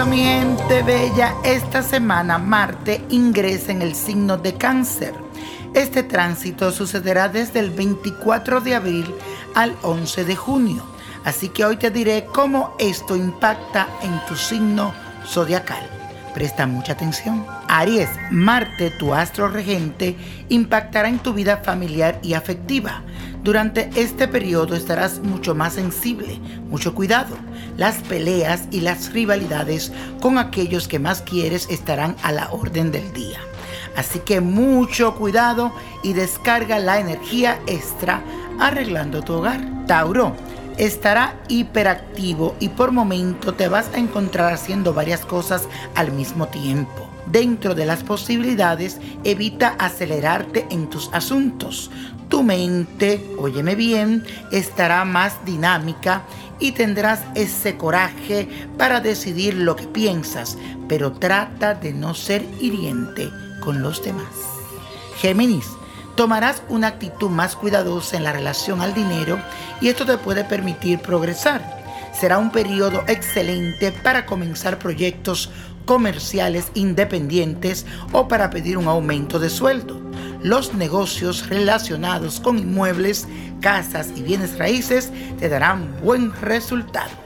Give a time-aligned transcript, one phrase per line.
[0.00, 5.14] mi gente bella, esta semana Marte ingresa en el signo de cáncer.
[5.74, 9.14] Este tránsito sucederá desde el 24 de abril
[9.54, 10.82] al 11 de junio.
[11.24, 14.94] Así que hoy te diré cómo esto impacta en tu signo
[15.26, 16.01] zodiacal.
[16.34, 17.46] Presta mucha atención.
[17.68, 20.16] Aries, Marte, tu astro regente,
[20.48, 23.02] impactará en tu vida familiar y afectiva.
[23.42, 27.36] Durante este periodo estarás mucho más sensible, mucho cuidado.
[27.76, 33.12] Las peleas y las rivalidades con aquellos que más quieres estarán a la orden del
[33.12, 33.38] día.
[33.96, 35.72] Así que mucho cuidado
[36.02, 38.22] y descarga la energía extra
[38.58, 39.60] arreglando tu hogar.
[39.86, 40.36] Tauro,
[40.78, 47.08] estará hiperactivo y por momento te vas a encontrar haciendo varias cosas al mismo tiempo.
[47.26, 51.90] Dentro de las posibilidades, evita acelerarte en tus asuntos.
[52.28, 56.22] Tu mente, óyeme bien, estará más dinámica
[56.58, 63.30] y tendrás ese coraje para decidir lo que piensas, pero trata de no ser hiriente
[63.60, 64.32] con los demás.
[65.16, 65.66] Géminis,
[66.16, 69.40] tomarás una actitud más cuidadosa en la relación al dinero
[69.80, 71.82] y esto te puede permitir progresar.
[72.12, 75.50] Será un periodo excelente para comenzar proyectos
[75.84, 80.00] comerciales independientes o para pedir un aumento de sueldo.
[80.42, 83.26] Los negocios relacionados con inmuebles,
[83.60, 87.21] casas y bienes raíces te darán buen resultado.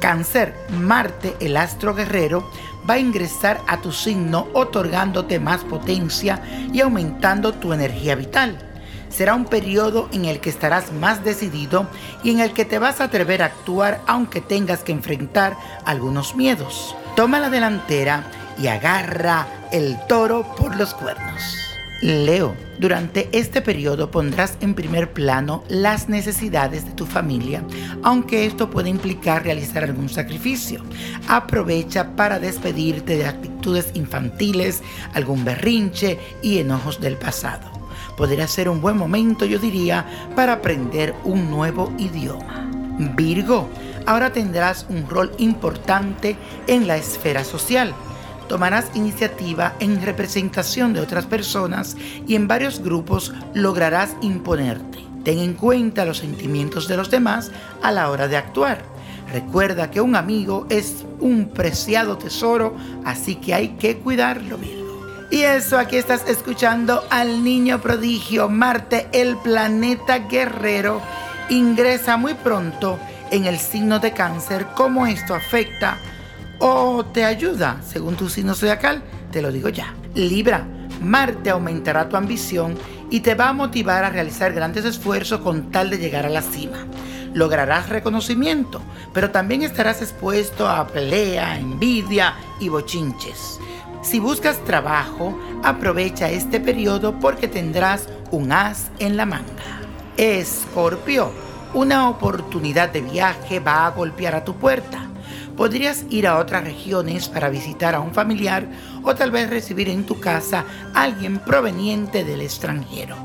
[0.00, 2.50] Cáncer, Marte, el astro guerrero,
[2.88, 6.40] va a ingresar a tu signo otorgándote más potencia
[6.72, 8.58] y aumentando tu energía vital.
[9.08, 11.88] Será un periodo en el que estarás más decidido
[12.22, 16.36] y en el que te vas a atrever a actuar aunque tengas que enfrentar algunos
[16.36, 16.94] miedos.
[17.16, 18.24] Toma la delantera
[18.58, 21.67] y agarra el toro por los cuernos.
[22.00, 27.64] Leo, durante este periodo pondrás en primer plano las necesidades de tu familia,
[28.04, 30.84] aunque esto puede implicar realizar algún sacrificio.
[31.26, 34.80] Aprovecha para despedirte de actitudes infantiles,
[35.12, 37.68] algún berrinche y enojos del pasado.
[38.16, 40.06] Podría ser un buen momento, yo diría,
[40.36, 42.70] para aprender un nuevo idioma.
[43.16, 43.68] Virgo,
[44.06, 46.36] ahora tendrás un rol importante
[46.68, 47.92] en la esfera social
[48.48, 54.98] tomarás iniciativa en representación de otras personas y en varios grupos lograrás imponerte.
[55.24, 57.50] Ten en cuenta los sentimientos de los demás
[57.82, 58.82] a la hora de actuar.
[59.32, 64.78] Recuerda que un amigo es un preciado tesoro, así que hay que cuidarlo, bien.
[65.30, 71.02] Y eso, aquí estás escuchando al niño prodigio Marte, el planeta guerrero,
[71.50, 72.98] ingresa muy pronto
[73.30, 75.98] en el signo de cáncer, cómo esto afecta
[76.58, 79.94] o te ayuda según tu signo zodiacal, te lo digo ya.
[80.14, 80.66] Libra,
[81.00, 82.76] Marte aumentará tu ambición
[83.10, 86.42] y te va a motivar a realizar grandes esfuerzos con tal de llegar a la
[86.42, 86.86] cima.
[87.34, 88.80] Lograrás reconocimiento,
[89.12, 93.60] pero también estarás expuesto a pelea, envidia y bochinches.
[94.02, 99.80] Si buscas trabajo, aprovecha este periodo porque tendrás un as en la manga.
[100.16, 101.30] Escorpio,
[101.74, 105.07] una oportunidad de viaje va a golpear a tu puerta
[105.58, 108.68] podrías ir a otras regiones para visitar a un familiar
[109.02, 110.64] o tal vez recibir en tu casa
[110.94, 113.16] a alguien proveniente del extranjero.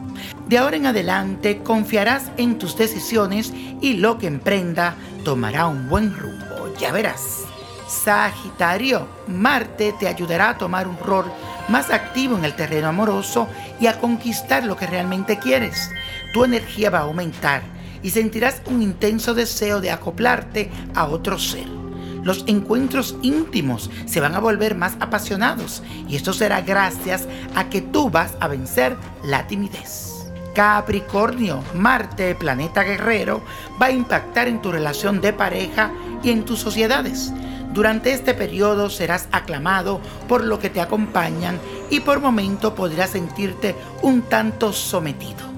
[0.48, 6.18] De ahora en adelante confiarás en tus decisiones y lo que emprenda tomará un buen
[6.18, 7.44] rumbo, ya verás.
[7.88, 11.32] Sagitario, Marte te ayudará a tomar un rol
[11.70, 13.48] más activo en el terreno amoroso
[13.80, 15.88] y a conquistar lo que realmente quieres.
[16.34, 17.62] Tu energía va a aumentar
[18.02, 21.83] y sentirás un intenso deseo de acoplarte a otro ser
[22.24, 27.82] los encuentros íntimos se van a volver más apasionados y esto será gracias a que
[27.82, 30.10] tú vas a vencer la timidez.
[30.56, 33.42] Capricornio, Marte, planeta guerrero,
[33.82, 35.92] va a impactar en tu relación de pareja
[36.24, 37.34] y en tus sociedades.
[37.74, 41.60] Durante este periodo serás aclamado por lo que te acompañan
[41.90, 45.52] y por momento podrás sentirte un tanto sometido.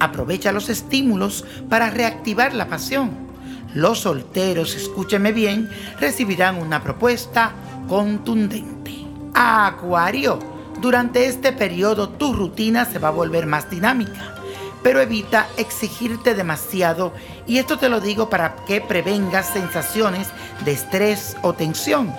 [0.00, 3.27] Aprovecha los estímulos para reactivar la pasión
[3.74, 5.70] los solteros, escúcheme bien,
[6.00, 7.52] recibirán una propuesta
[7.88, 8.94] contundente.
[9.34, 10.38] Acuario,
[10.80, 14.34] durante este periodo tu rutina se va a volver más dinámica,
[14.82, 17.12] pero evita exigirte demasiado
[17.46, 20.28] y esto te lo digo para que prevengas sensaciones
[20.64, 22.12] de estrés o tensión.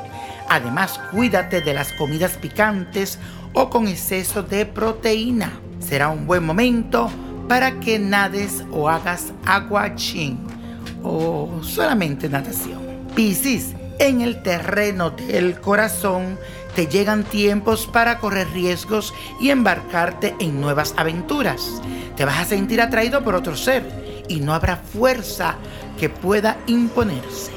[0.49, 3.19] Además, cuídate de las comidas picantes
[3.53, 5.59] o con exceso de proteína.
[5.79, 7.09] Será un buen momento
[7.47, 10.58] para que nades o hagas aguachín
[11.03, 12.79] o solamente natación.
[13.15, 16.37] Piscis, en el terreno del corazón
[16.75, 21.81] te llegan tiempos para correr riesgos y embarcarte en nuevas aventuras.
[22.15, 25.55] Te vas a sentir atraído por otro ser y no habrá fuerza
[25.99, 27.51] que pueda imponerse.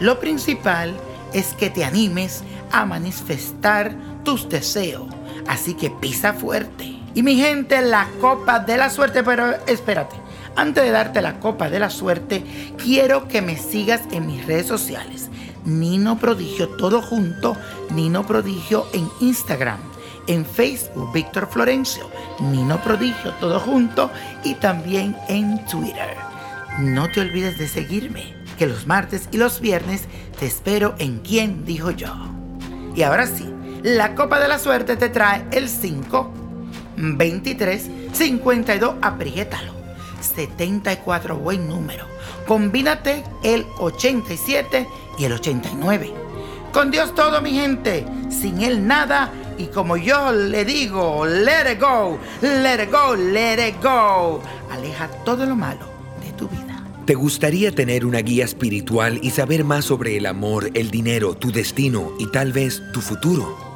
[0.00, 0.94] Lo principal
[1.32, 3.94] es que te animes a manifestar
[4.24, 5.08] tus deseos.
[5.46, 6.98] Así que pisa fuerte.
[7.14, 10.21] Y mi gente, la copa de la suerte, pero espérate.
[10.54, 12.44] Antes de darte la copa de la suerte,
[12.76, 15.30] quiero que me sigas en mis redes sociales.
[15.64, 17.56] Nino Prodigio, todo junto,
[17.90, 19.78] Nino Prodigio en Instagram,
[20.26, 22.08] en Facebook, Víctor Florencio,
[22.40, 24.10] Nino Prodigio, todo junto,
[24.44, 26.16] y también en Twitter.
[26.80, 30.04] No te olvides de seguirme, que los martes y los viernes
[30.38, 32.12] te espero en Quién dijo yo.
[32.94, 33.48] Y ahora sí,
[33.82, 36.30] la copa de la suerte te trae el 5,
[36.96, 39.81] 23, 52, apriétalo
[40.22, 42.06] 74, buen número.
[42.46, 44.88] Combínate el 87
[45.18, 46.12] y el 89.
[46.72, 48.06] Con Dios todo, mi gente.
[48.30, 49.30] Sin Él nada.
[49.58, 54.40] Y como yo le digo, let it go, let it go, let it go.
[54.70, 55.86] Aleja todo lo malo
[56.24, 56.82] de tu vida.
[57.04, 61.52] ¿Te gustaría tener una guía espiritual y saber más sobre el amor, el dinero, tu
[61.52, 63.71] destino y tal vez tu futuro?